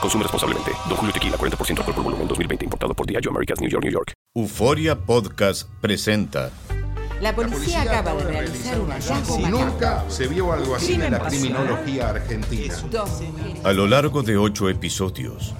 [0.00, 0.72] Consume responsablemente.
[0.88, 2.64] Don Julio Tequila, 40% alcohol por volumen, 2020.
[2.64, 4.12] Importado por Diageo Americas, New York, New York.
[4.34, 6.50] Euforia Podcast presenta...
[7.20, 9.66] La policía, acaba de realizar un hallazgo macabro.
[9.66, 12.74] Nunca se vio algo así en la criminología argentina.
[13.64, 15.54] A lo largo de ocho episodios,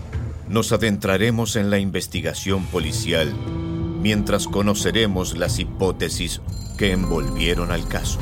[0.49, 3.35] nos adentraremos en la investigación policial
[4.03, 6.43] mientras conoceremos las hipótesis
[6.77, 8.19] que envolvieron al caso.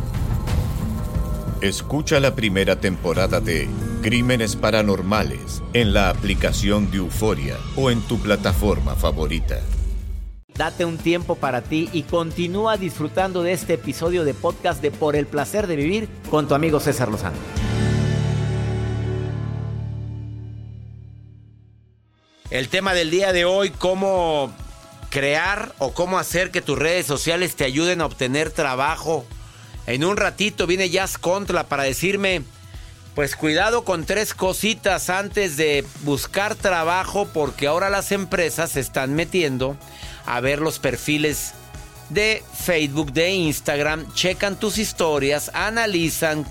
[1.61, 3.69] Escucha la primera temporada de
[4.05, 9.63] Crímenes Paranormales en la aplicación de Euforia o en tu plataforma favorita.
[10.55, 15.17] Date un tiempo para ti y continúa disfrutando de este episodio de podcast de Por
[15.17, 17.39] el placer de vivir con tu amigo César Lozano.
[22.51, 24.53] El tema del día de hoy, cómo
[25.09, 29.25] crear o cómo hacer que tus redes sociales te ayuden a obtener trabajo.
[29.87, 32.43] En un ratito viene Jazz Contra para decirme,
[33.15, 39.15] pues cuidado con tres cositas antes de buscar trabajo porque ahora las empresas se están
[39.15, 39.77] metiendo
[40.27, 41.55] a ver los perfiles
[42.11, 46.45] de Facebook, de Instagram, checan tus historias, analizan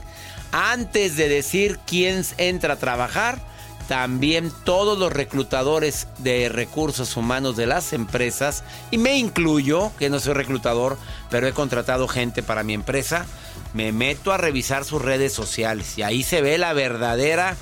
[0.52, 3.40] antes de decir quién entra a trabajar.
[3.88, 10.22] También todos los reclutadores de recursos humanos de las empresas, y me incluyo, que no
[10.22, 10.98] soy reclutador,
[11.30, 13.26] pero he contratado gente para mi empresa,
[13.74, 17.56] me meto a revisar sus redes sociales y ahí se ve la verdadera,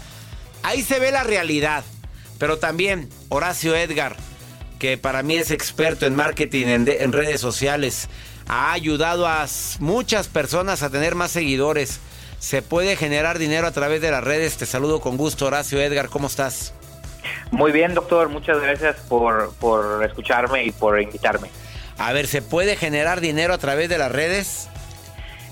[0.63, 1.83] ahí se ve la realidad.
[2.37, 4.15] Pero también Horacio Edgar,
[4.79, 8.09] que para mí es experto en marketing en, de- en redes sociales,
[8.47, 9.45] ha ayudado a
[9.79, 11.99] muchas personas a tener más seguidores.
[12.39, 14.57] Se puede generar dinero a través de las redes.
[14.57, 16.09] Te saludo con gusto, Horacio Edgar.
[16.09, 16.73] ¿Cómo estás?
[17.51, 18.29] Muy bien, doctor.
[18.29, 21.49] Muchas gracias por, por escucharme y por invitarme.
[21.99, 24.67] A ver, ¿se puede generar dinero a través de las redes?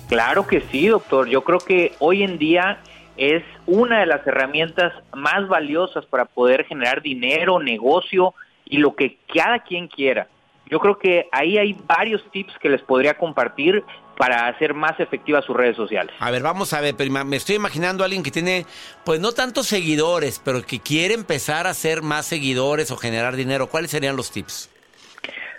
[0.10, 1.28] Claro que sí, doctor.
[1.30, 2.80] Yo creo que hoy en día
[3.16, 8.34] es una de las herramientas más valiosas para poder generar dinero, negocio
[8.66, 10.28] y lo que cada quien quiera.
[10.70, 13.84] Yo creo que ahí hay varios tips que les podría compartir
[14.18, 16.14] para hacer más efectivas sus redes sociales.
[16.20, 18.66] A ver, vamos a ver, pero ima- me estoy imaginando a alguien que tiene,
[19.06, 23.68] pues no tantos seguidores, pero que quiere empezar a hacer más seguidores o generar dinero.
[23.68, 24.70] ¿Cuáles serían los tips?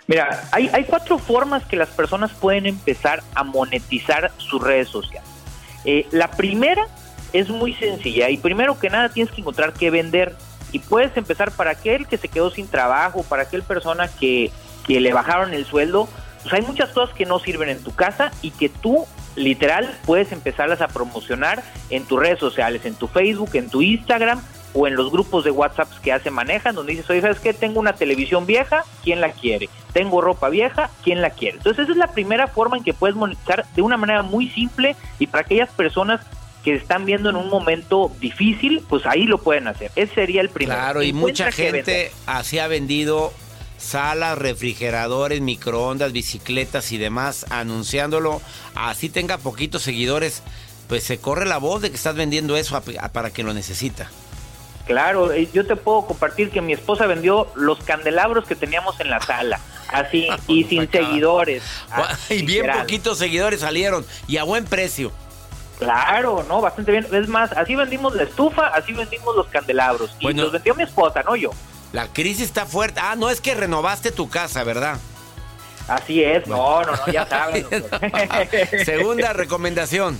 [0.07, 5.29] Mira, hay, hay cuatro formas que las personas pueden empezar a monetizar sus redes sociales.
[5.85, 6.85] Eh, la primera
[7.33, 10.35] es muy sencilla y primero que nada tienes que encontrar qué vender
[10.71, 14.51] y puedes empezar para aquel que se quedó sin trabajo, para aquel persona que,
[14.85, 16.07] que le bajaron el sueldo.
[16.41, 20.31] Pues hay muchas cosas que no sirven en tu casa y que tú literal puedes
[20.31, 24.41] empezarlas a promocionar en tus redes sociales, en tu Facebook, en tu Instagram
[24.73, 27.53] o en los grupos de WhatsApp que ya se manejan, donde dices, oye, ¿sabes qué?
[27.53, 29.69] Tengo una televisión vieja, ¿quién la quiere?
[29.93, 31.57] Tengo ropa vieja, ¿quién la quiere?
[31.57, 34.95] Entonces esa es la primera forma en que puedes monetizar de una manera muy simple
[35.19, 36.21] y para aquellas personas
[36.63, 39.91] que están viendo en un momento difícil, pues ahí lo pueden hacer.
[39.95, 40.79] Ese sería el primero.
[40.79, 43.33] Claro, y mucha gente así ha vendido
[43.77, 48.41] salas, refrigeradores, microondas, bicicletas y demás, anunciándolo.
[48.75, 50.43] Así tenga poquitos seguidores,
[50.87, 52.79] pues se corre la voz de que estás vendiendo eso
[53.11, 54.09] para quien lo necesita.
[54.91, 59.09] Claro, eh, yo te puedo compartir que mi esposa vendió los candelabros que teníamos en
[59.09, 61.63] la sala, así, y sin seguidores.
[62.29, 62.79] y bien literal.
[62.81, 65.11] poquitos seguidores salieron y a buen precio.
[65.79, 67.07] Claro, no, bastante bien.
[67.11, 70.11] Es más, así vendimos la estufa, así vendimos los candelabros.
[70.19, 70.43] Y Bueno.
[70.43, 71.51] los vendió mi esposa, no yo.
[71.93, 72.99] La crisis está fuerte.
[73.01, 74.97] Ah, no es que renovaste tu casa, ¿verdad?
[75.87, 77.65] Así es, no, no, no, ya saben.
[77.69, 77.99] doctor.
[78.85, 80.19] Segunda recomendación.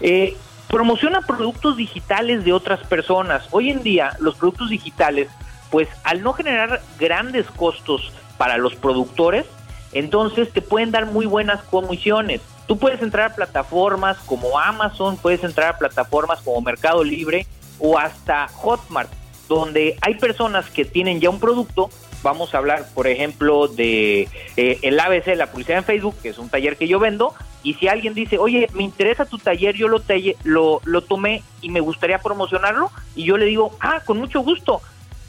[0.00, 0.36] Eh,
[0.70, 3.46] promociona productos digitales de otras personas.
[3.50, 5.28] Hoy en día, los productos digitales,
[5.70, 9.46] pues al no generar grandes costos para los productores,
[9.92, 12.40] entonces te pueden dar muy buenas comisiones.
[12.66, 17.46] Tú puedes entrar a plataformas como Amazon, puedes entrar a plataformas como Mercado Libre
[17.80, 19.10] o hasta Hotmart,
[19.48, 21.90] donde hay personas que tienen ya un producto
[22.22, 26.38] vamos a hablar, por ejemplo, de eh, el ABC, la publicidad en Facebook, que es
[26.38, 29.88] un taller que yo vendo, y si alguien dice, oye, me interesa tu taller, yo
[29.88, 30.02] lo,
[30.44, 34.80] lo, lo tomé y me gustaría promocionarlo, y yo le digo, ah, con mucho gusto,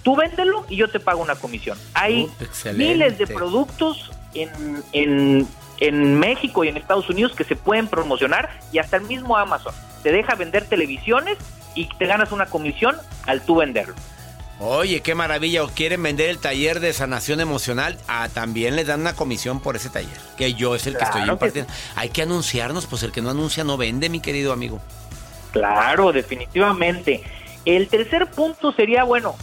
[0.03, 1.77] tú véndelo y yo te pago una comisión.
[1.93, 2.29] Hay
[2.75, 5.47] miles de productos en, en,
[5.79, 9.73] en México y en Estados Unidos que se pueden promocionar y hasta el mismo Amazon
[10.03, 11.37] te deja vender televisiones
[11.75, 12.95] y te ganas una comisión
[13.27, 13.95] al tú venderlo.
[14.63, 15.63] Oye, qué maravilla.
[15.63, 17.97] ¿O quieren vender el taller de sanación emocional?
[18.07, 20.15] Ah, también les dan una comisión por ese taller.
[20.37, 21.73] Que yo es el que estoy impartiendo.
[21.95, 24.79] Hay que anunciarnos, pues el que no anuncia no vende, mi querido amigo.
[25.51, 27.23] Claro, definitivamente.
[27.65, 29.35] El tercer punto sería, bueno,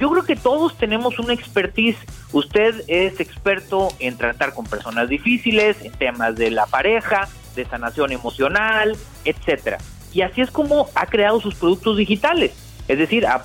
[0.00, 1.98] yo creo que todos tenemos una expertise.
[2.32, 8.10] Usted es experto en tratar con personas difíciles, en temas de la pareja, de sanación
[8.10, 8.96] emocional,
[9.26, 9.76] etcétera.
[10.14, 12.52] Y así es como ha creado sus productos digitales.
[12.88, 13.42] Es decir, ha,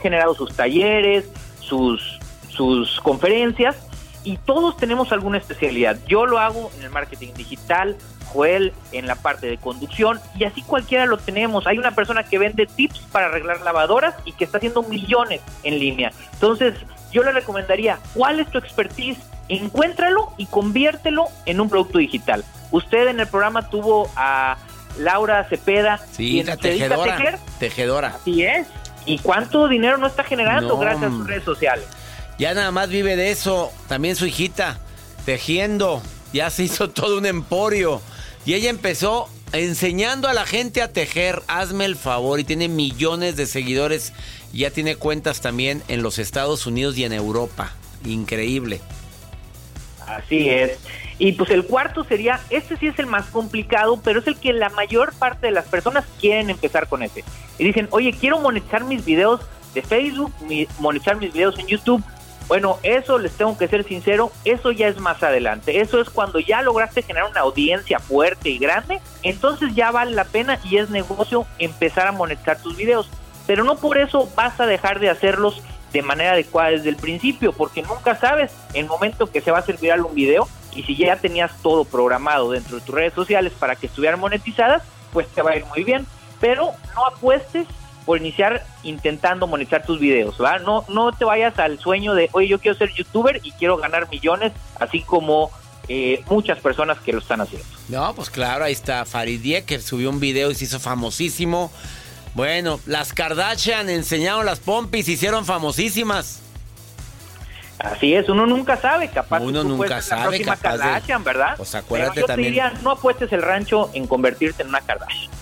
[0.00, 1.30] generado sus talleres,
[1.60, 2.18] sus,
[2.48, 3.76] sus conferencias
[4.24, 5.98] y todos tenemos alguna especialidad.
[6.06, 7.96] Yo lo hago en el marketing digital,
[8.32, 11.66] Joel en la parte de conducción y así cualquiera lo tenemos.
[11.66, 15.78] Hay una persona que vende tips para arreglar lavadoras y que está haciendo millones en
[15.78, 16.12] línea.
[16.34, 16.74] Entonces,
[17.10, 19.18] yo le recomendaría, ¿cuál es tu expertise?
[19.48, 22.44] Encuéntralo y conviértelo en un producto digital.
[22.70, 24.58] Usted en el programa tuvo a
[24.98, 26.00] Laura Cepeda.
[26.12, 27.38] Sí, la tejedora.
[27.58, 28.16] Tejedora.
[28.20, 28.66] Así es.
[29.06, 31.86] ¿Y cuánto dinero no está generando gracias a sus redes sociales?
[32.38, 33.72] Ya nada más vive de eso.
[33.88, 34.78] También su hijita,
[35.24, 36.02] tejiendo.
[36.32, 38.02] Ya se hizo todo un emporio.
[38.44, 41.42] Y ella empezó enseñando a la gente a tejer.
[41.48, 42.38] Hazme el favor.
[42.38, 44.12] Y tiene millones de seguidores.
[44.52, 47.72] Ya tiene cuentas también en los Estados Unidos y en Europa.
[48.04, 48.80] Increíble.
[50.08, 50.78] Así es.
[51.18, 54.52] Y pues el cuarto sería, este sí es el más complicado, pero es el que
[54.52, 57.24] la mayor parte de las personas quieren empezar con ese.
[57.58, 59.40] Y dicen, oye, quiero monetizar mis videos
[59.74, 60.32] de Facebook,
[60.78, 62.02] monetizar mis videos en YouTube.
[62.46, 65.80] Bueno, eso les tengo que ser sincero, eso ya es más adelante.
[65.80, 70.24] Eso es cuando ya lograste generar una audiencia fuerte y grande, entonces ya vale la
[70.24, 73.10] pena y es negocio empezar a monetizar tus videos.
[73.46, 75.62] Pero no por eso vas a dejar de hacerlos
[75.92, 79.60] de manera adecuada desde el principio, porque nunca sabes el momento que se va a
[79.60, 83.52] hacer viral un video y si ya tenías todo programado dentro de tus redes sociales
[83.58, 84.82] para que estuvieran monetizadas,
[85.12, 86.06] pues te va a ir muy bien.
[86.40, 87.66] Pero no apuestes
[88.04, 90.38] por iniciar intentando monetizar tus videos.
[90.64, 94.08] No, no te vayas al sueño de, oye, yo quiero ser youtuber y quiero ganar
[94.08, 95.50] millones, así como
[95.88, 97.66] eh, muchas personas que lo están haciendo.
[97.88, 101.72] No, pues claro, ahí está Faridie que subió un video y se hizo famosísimo.
[102.38, 106.38] Bueno, las Kardashian enseñaron las pompis, y hicieron famosísimas.
[107.80, 109.40] Así es, uno nunca sabe, capaz.
[109.40, 111.54] Uno nunca sabe, la capaz Kardashian, ¿verdad?
[111.56, 112.50] Pues acuérdate también.
[112.50, 115.32] diría, no apuestes el rancho en convertirte en una Kardashian.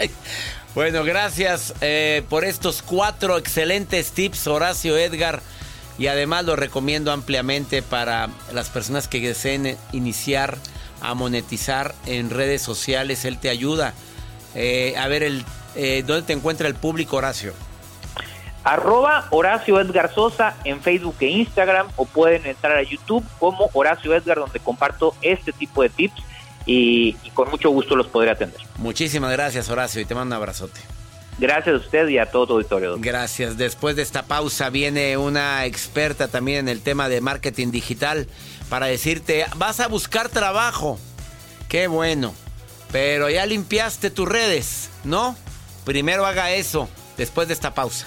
[0.74, 5.40] bueno, gracias eh, por estos cuatro excelentes tips, Horacio Edgar.
[5.98, 10.58] Y además lo recomiendo ampliamente para las personas que deseen iniciar
[11.00, 13.24] a monetizar en redes sociales.
[13.24, 13.94] Él te ayuda.
[14.54, 17.52] Eh, a ver, el, eh, ¿dónde te encuentra el público, Horacio?
[18.68, 24.14] arroba Horacio Edgar Sosa en Facebook e Instagram o pueden entrar a YouTube como Horacio
[24.14, 26.22] Edgar donde comparto este tipo de tips
[26.66, 28.60] y, con mucho gusto los podré atender.
[28.76, 30.80] Muchísimas gracias Horacio y te mando un abrazote.
[31.38, 32.96] Gracias a usted y a todo tu auditorio.
[32.98, 33.56] Gracias.
[33.56, 38.26] Después de esta pausa viene una experta también en el tema de marketing digital
[38.68, 40.98] para decirte, vas a buscar trabajo.
[41.68, 42.34] Qué bueno.
[42.90, 45.36] Pero ya limpiaste tus redes, ¿no?
[45.84, 48.06] Primero haga eso después de esta pausa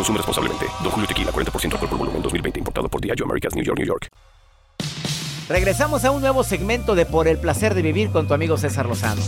[0.00, 0.64] Consume responsablemente.
[0.82, 2.58] Don Julio Tequila, 40% alcohol por volumen, 2020.
[2.60, 4.08] Importado por Diageo Americas, New York, New York.
[5.46, 8.86] Regresamos a un nuevo segmento de Por el Placer de Vivir con tu amigo César
[8.86, 9.20] Lozano.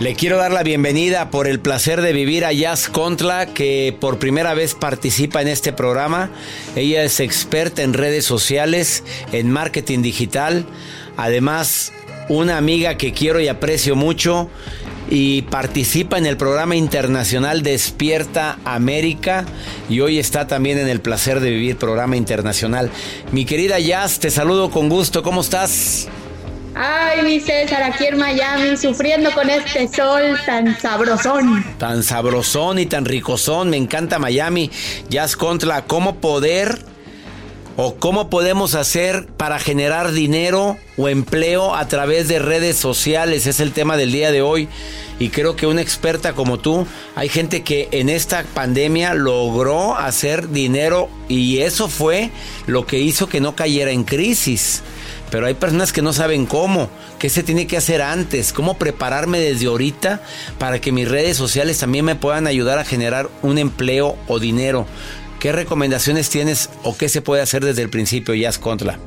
[0.00, 4.18] Le quiero dar la bienvenida por el placer de vivir a Jazz Contra, que por
[4.18, 6.30] primera vez participa en este programa.
[6.74, 10.66] Ella es experta en redes sociales, en marketing digital.
[11.16, 11.92] Además,
[12.28, 14.50] una amiga que quiero y aprecio mucho
[15.10, 19.44] y participa en el programa internacional Despierta América
[19.88, 22.90] y hoy está también en el placer de vivir programa internacional.
[23.32, 26.08] Mi querida Jazz, te saludo con gusto, ¿cómo estás?
[26.74, 31.64] Ay, mi César, aquí en Miami, sufriendo con este sol tan sabrosón.
[31.78, 34.70] Tan sabrosón y tan ricosón, me encanta Miami.
[35.08, 36.78] Jazz Contra, ¿cómo poder
[37.80, 43.46] o cómo podemos hacer para generar dinero o empleo a través de redes sociales?
[43.46, 44.68] Es el tema del día de hoy.
[45.20, 50.48] Y creo que una experta como tú, hay gente que en esta pandemia logró hacer
[50.48, 52.32] dinero y eso fue
[52.66, 54.82] lo que hizo que no cayera en crisis.
[55.30, 59.38] Pero hay personas que no saben cómo, qué se tiene que hacer antes, cómo prepararme
[59.38, 60.20] desde ahorita
[60.58, 64.84] para que mis redes sociales también me puedan ayudar a generar un empleo o dinero.
[65.40, 68.98] ¿Qué recomendaciones tienes o qué se puede hacer desde el principio, Jazz Contra?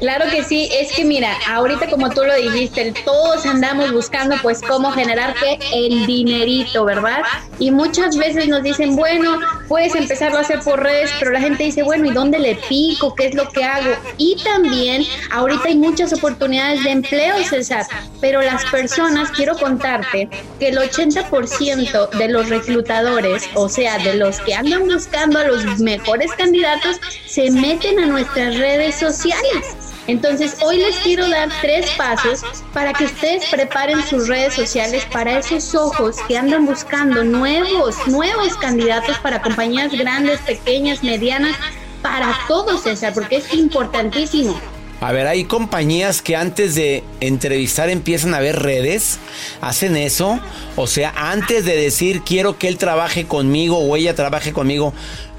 [0.00, 4.60] Claro que sí, es que mira, ahorita como tú lo dijiste, todos andamos buscando pues
[4.60, 7.22] cómo generar que el dinerito, ¿verdad?
[7.58, 11.64] Y muchas veces nos dicen, bueno, puedes empezarlo a hacer por redes, pero la gente
[11.64, 13.14] dice, bueno, ¿y dónde le pico?
[13.14, 13.92] ¿Qué es lo que hago?
[14.18, 17.86] Y también ahorita hay muchas oportunidades de empleo, César,
[18.20, 24.40] pero las personas, quiero contarte que el 80% de los reclutadores, o sea, de los
[24.40, 29.93] que andan buscando a los mejores candidatos, se meten a nuestras redes sociales.
[30.06, 32.42] Entonces, hoy les quiero dar tres pasos
[32.74, 38.54] para que ustedes preparen sus redes sociales para esos ojos que andan buscando nuevos, nuevos
[38.56, 41.56] candidatos para compañías grandes, pequeñas, medianas,
[42.02, 44.60] para todos, César, porque es importantísimo.
[45.00, 49.18] A ver, hay compañías que antes de entrevistar empiezan a ver redes,
[49.62, 50.38] hacen eso.
[50.76, 54.92] O sea, antes de decir quiero que él trabaje conmigo o ella trabaje conmigo,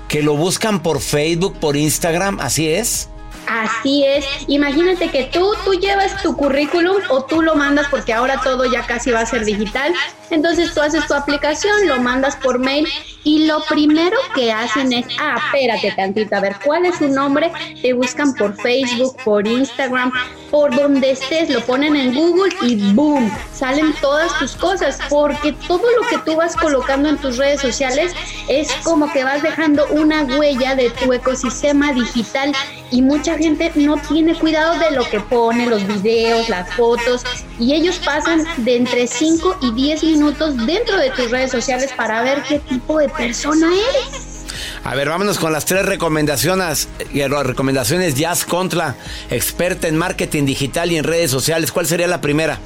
[0.07, 3.09] que lo buscan por Facebook, por Instagram, así es.
[3.47, 4.25] Así es.
[4.47, 8.85] Imagínate que tú, tú llevas tu currículum o tú lo mandas porque ahora todo ya
[8.85, 9.93] casi va a ser digital.
[10.29, 12.87] Entonces tú haces tu aplicación, lo mandas por mail
[13.23, 17.51] y lo primero que hacen es, ah, espérate tantito, a ver, ¿cuál es su nombre?
[17.81, 20.11] Te buscan por Facebook, por Instagram,
[20.51, 25.83] por donde estés, lo ponen en Google y boom, salen todas tus cosas, porque todo
[25.99, 28.13] lo que tú vas colocando en tus redes sociales
[28.47, 32.53] es como que vas dejando una huella de tu ecosistema digital
[32.91, 37.23] y mucha gente no tiene cuidado de lo que pone, los videos, las fotos,
[37.59, 40.14] y ellos pasan de entre 5 y 10 minutos
[40.65, 44.45] dentro de tus redes sociales para ver qué tipo de persona eres.
[44.83, 46.87] A ver, vámonos con las tres recomendaciones.
[47.13, 48.95] Eh, recomendaciones Jazz Contra,
[49.29, 51.71] experta en marketing digital y en redes sociales.
[51.71, 52.59] ¿Cuál sería la primera?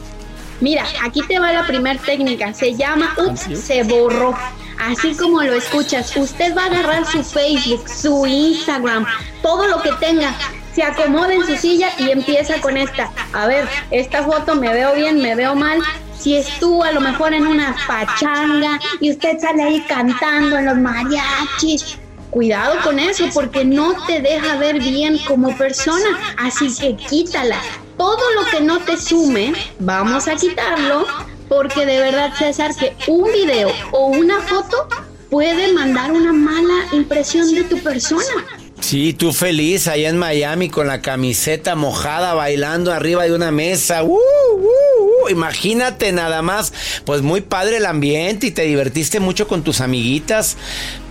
[0.62, 2.54] Mira, aquí te va la primera técnica.
[2.54, 4.36] Se llama Ups, se borró.
[4.80, 9.06] Así como lo escuchas, usted va a agarrar su Facebook, su Instagram,
[9.42, 10.34] todo lo que tenga
[10.74, 13.12] se acomoda en su silla y empieza con esta.
[13.34, 15.80] A ver, esta foto me veo bien, me veo mal.
[16.20, 20.78] Si estuvo a lo mejor en una pachanga y usted sale ahí cantando en los
[20.78, 21.98] mariachis,
[22.30, 26.20] cuidado con eso porque no te deja ver bien como persona.
[26.38, 27.58] Así que quítala.
[27.98, 31.06] Todo lo que no te sume, vamos a quitarlo
[31.48, 34.88] porque de verdad, César, que un video o una foto
[35.30, 38.46] puede mandar una mala impresión de tu persona.
[38.82, 44.04] Sí, tú feliz allá en Miami con la camiseta mojada bailando arriba de una mesa.
[44.04, 45.30] ¡Uh, uh, uh!
[45.30, 46.74] Imagínate nada más.
[47.06, 50.58] Pues muy padre el ambiente y te divertiste mucho con tus amiguitas,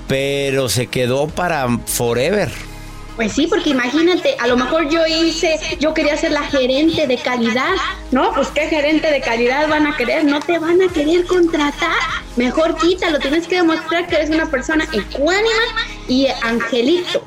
[0.08, 2.50] pero se quedó para forever.
[3.18, 7.16] Pues sí, porque imagínate, a lo mejor yo hice, yo quería ser la gerente de
[7.18, 7.74] calidad,
[8.12, 8.32] ¿no?
[8.32, 11.96] Pues qué gerente de calidad van a querer, no te van a querer contratar.
[12.36, 15.50] Mejor quítalo, tienes que demostrar que eres una persona ecuánima
[16.06, 17.24] y angelito.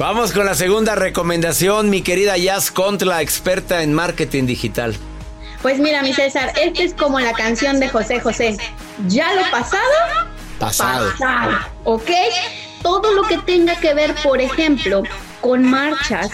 [0.00, 4.96] Vamos con la segunda recomendación, mi querida Jazz Contra, experta en marketing digital.
[5.60, 8.56] Pues mira, mi César, esta es como la canción de José José.
[9.08, 9.82] Ya lo pasado,
[10.58, 11.10] pasado.
[11.10, 11.58] pasado.
[11.84, 12.08] ¿Ok?
[12.80, 15.02] Todo lo que tenga que ver, por ejemplo,
[15.42, 16.30] con marchas,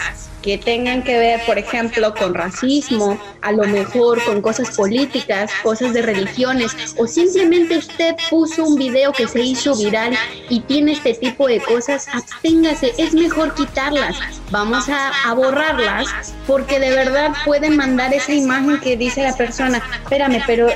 [0.47, 5.91] que tengan que ver, por ejemplo, con racismo, a lo mejor con cosas políticas, cosas
[5.91, 10.17] de religiones, o simplemente usted puso un video que se hizo viral
[10.49, 14.15] y tiene este tipo de cosas, absténgase, es mejor quitarlas.
[14.49, 20.41] Vamos a, borrarlas porque de verdad pueden mandar esa imagen que dice la persona, espérame,
[20.47, 20.69] pero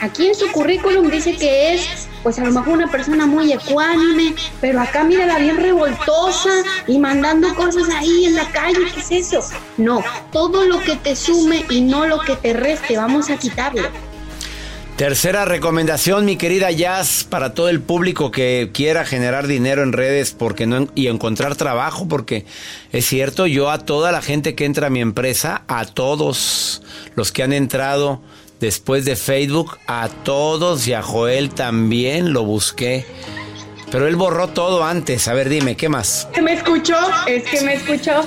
[0.00, 4.34] aquí en su currículum dice que es pues a lo mejor una persona muy ecuánime,
[4.60, 6.50] pero acá mírala bien revoltosa
[6.86, 9.42] y mandando cosas ahí en la calle, ¿qué es eso?
[9.76, 13.88] No, todo lo que te sume y no lo que te reste, vamos a quitarlo.
[14.96, 20.32] Tercera recomendación, mi querida Jazz, para todo el público que quiera generar dinero en redes
[20.32, 22.44] porque no, y encontrar trabajo, porque
[22.92, 26.82] es cierto, yo a toda la gente que entra a mi empresa, a todos
[27.16, 28.20] los que han entrado
[28.62, 33.04] después de Facebook, a todos y a Joel también lo busqué.
[33.90, 35.26] Pero él borró todo antes.
[35.26, 36.28] A ver, dime, ¿qué más?
[36.40, 36.96] ¿Me escuchó?
[37.26, 38.24] Es que me escuchó.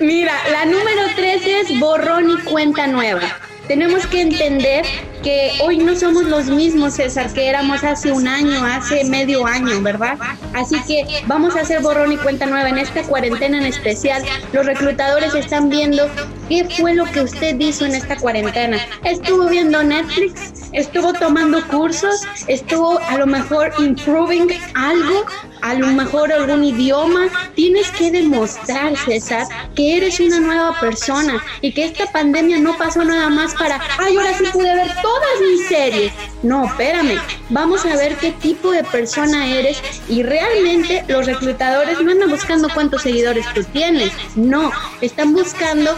[0.00, 3.22] Mira, la número tres es borrón y cuenta nueva.
[3.68, 4.84] Tenemos que entender
[5.22, 9.80] que hoy no somos los mismos, César, que éramos hace un año, hace medio año,
[9.82, 10.18] ¿verdad?
[10.54, 14.22] Así que vamos a hacer borrón y cuenta nueva en esta cuarentena en especial.
[14.52, 16.08] Los reclutadores están viendo
[16.48, 18.78] qué fue lo que usted hizo en esta cuarentena.
[19.04, 25.26] Estuvo viendo Netflix, estuvo tomando cursos, estuvo a lo mejor improving algo,
[25.62, 27.28] a lo mejor algún idioma.
[27.54, 33.04] Tienes que demostrar, César, que eres una nueva persona y que esta pandemia no pasó
[33.04, 36.12] nada más para, ay, ahora sí pude ver todas mis series.
[36.42, 37.18] No, espérame,
[37.50, 42.68] vamos a ver qué tipo de persona eres y realmente los reclutadores no andan buscando
[42.72, 45.96] cuántos seguidores tú tienes, no, están buscando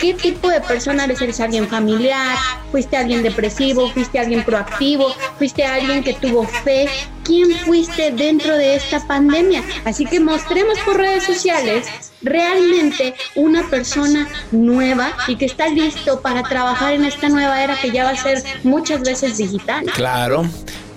[0.00, 1.20] qué tipo de persona eres.
[1.20, 2.36] ¿Eres alguien familiar?
[2.70, 3.90] ¿Fuiste alguien depresivo?
[3.90, 5.14] ¿Fuiste alguien proactivo?
[5.38, 6.88] ¿Fuiste alguien que tuvo fe?
[7.24, 9.62] ¿Quién fuiste dentro de esta pandemia?
[9.84, 11.86] Así que mostremos por redes sociales
[12.22, 17.90] realmente una persona nueva y que está listo para trabajar en esta nueva era que
[17.90, 19.84] ya va a ser muchas veces digital.
[19.94, 20.44] Claro.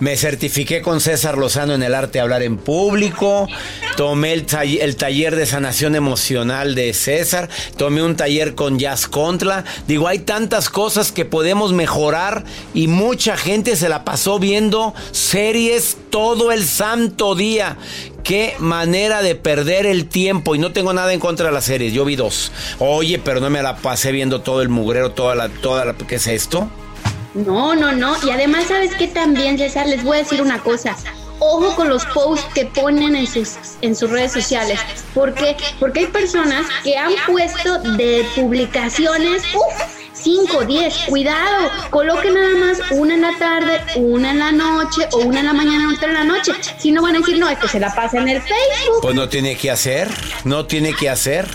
[0.04, 3.48] Me certifiqué con César Lozano en el arte de hablar en público.
[3.96, 7.48] Tomé el, taller de sanación emocional de César.
[7.78, 9.64] Tomé un taller con Jazz Contra.
[9.88, 12.44] Digo, hay tantas cosas que podemos mejorar
[12.74, 17.78] y mucha gente se la pasó viendo series todo el santo día.
[18.26, 20.54] Qué manera de perder el tiempo.
[20.54, 21.94] Y no tengo nada en contra de las series.
[21.94, 22.52] Yo vi dos.
[22.80, 25.94] Oye, pero no me la pasé viendo todo el mugrero, toda la, toda la.
[25.94, 26.70] ¿Qué es esto?
[27.34, 28.16] No, no, no.
[28.24, 29.88] Y además, ¿sabes qué también, César?
[29.88, 30.96] Les voy a decir una cosa.
[31.40, 34.80] Ojo con los posts que ponen en sus, en sus redes sociales.
[35.14, 35.58] ¿Por qué?
[35.80, 39.44] Porque hay personas que han puesto de publicaciones.
[39.54, 39.93] Uf,
[40.24, 45.18] 5, 10, cuidado, coloque nada más una en la tarde, una en la noche o
[45.18, 46.54] una en la mañana, otra en la noche.
[46.78, 49.02] Si no van a decir, no, es que se la pasa en el Facebook.
[49.02, 50.08] Pues no tiene que hacer,
[50.46, 51.48] no tiene que hacer.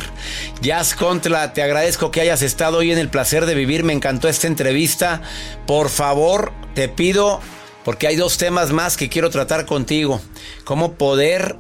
[0.61, 4.29] Jazz Contra, te agradezco que hayas estado hoy en el placer de vivir, me encantó
[4.29, 5.23] esta entrevista.
[5.67, 7.41] Por favor, te pido,
[7.85, 10.21] porque hay dos temas más que quiero tratar contigo.
[10.65, 11.57] Cómo poder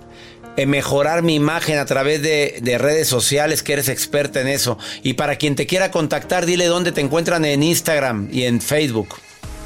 [0.66, 4.78] mejorar mi imagen a través de, de, redes sociales, que eres experta en eso.
[5.02, 9.16] Y para quien te quiera contactar, dile dónde te encuentran en Instagram y en Facebook.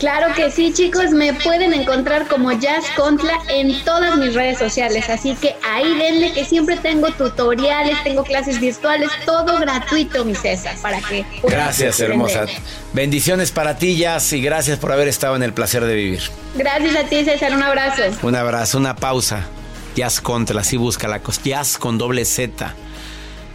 [0.02, 5.08] Claro que sí, chicos, me pueden encontrar como Jazz Contla en todas mis redes sociales,
[5.08, 10.74] así que ahí denle que siempre tengo tutoriales, tengo clases virtuales, todo gratuito, mi César,
[10.82, 11.24] para que...
[11.44, 12.46] Gracias, hermosa.
[12.92, 16.22] Bendiciones para ti, Jazz, y gracias por haber estado en el placer de vivir.
[16.56, 18.02] Gracias a ti, César, un abrazo.
[18.22, 19.46] Un abrazo, una pausa.
[19.94, 22.74] Jazz Contra, así busca la Jazz con doble Z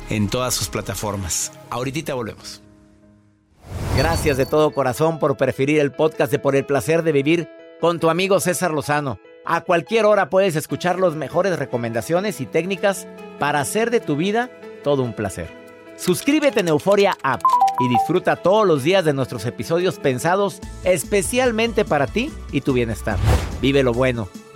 [0.09, 1.51] en todas sus plataformas.
[1.69, 2.61] Ahorita volvemos.
[3.97, 7.49] Gracias de todo corazón por preferir el podcast de Por el placer de vivir
[7.81, 9.19] con tu amigo César Lozano.
[9.45, 13.07] A cualquier hora puedes escuchar las mejores recomendaciones y técnicas
[13.39, 14.51] para hacer de tu vida
[14.83, 15.49] todo un placer.
[15.95, 17.41] Suscríbete en Euforia App
[17.79, 23.17] y disfruta todos los días de nuestros episodios pensados especialmente para ti y tu bienestar.
[23.61, 24.29] Vive lo bueno